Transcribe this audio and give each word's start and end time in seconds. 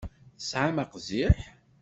Tesɛam 0.37 0.77
aqziḥ? 0.83 1.37